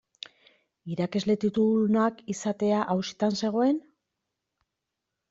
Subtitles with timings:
[0.93, 3.79] Irakasle tituludunak izatea auzitan zegoen?